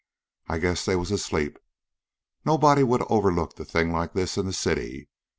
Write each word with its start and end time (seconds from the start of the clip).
I 0.49 0.57
guess 0.57 0.83
they 0.83 0.95
was 0.95 1.11
asleep. 1.11 1.59
Nobody'd 2.43 2.89
a 3.01 3.05
overlooked 3.05 3.59
a 3.59 3.65
thing 3.65 3.91
like 3.91 4.15
it 4.15 4.35
in 4.35 4.47
the 4.47 4.51
city. 4.51 5.09